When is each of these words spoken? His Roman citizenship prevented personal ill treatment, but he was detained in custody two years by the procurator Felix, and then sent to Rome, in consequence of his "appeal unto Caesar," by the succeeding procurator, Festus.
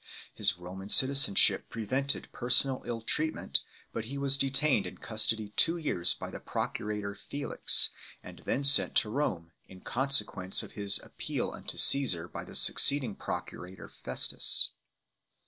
His 0.33 0.57
Roman 0.57 0.89
citizenship 0.89 1.69
prevented 1.69 2.31
personal 2.31 2.81
ill 2.87 3.01
treatment, 3.01 3.59
but 3.93 4.05
he 4.05 4.17
was 4.17 4.35
detained 4.35 4.87
in 4.87 4.97
custody 4.97 5.49
two 5.49 5.77
years 5.77 6.15
by 6.15 6.31
the 6.31 6.39
procurator 6.39 7.13
Felix, 7.13 7.89
and 8.23 8.39
then 8.39 8.63
sent 8.63 8.95
to 8.95 9.11
Rome, 9.11 9.51
in 9.67 9.81
consequence 9.81 10.63
of 10.63 10.71
his 10.71 10.97
"appeal 11.03 11.51
unto 11.51 11.77
Caesar," 11.77 12.27
by 12.27 12.43
the 12.43 12.55
succeeding 12.55 13.13
procurator, 13.13 13.87
Festus. 13.89 14.71